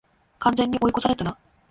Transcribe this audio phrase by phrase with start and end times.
[0.39, 1.37] 完全に追い越されたな